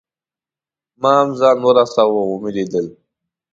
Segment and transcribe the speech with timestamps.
[1.01, 2.81] ما هم ځان ورساوه او مې لیده.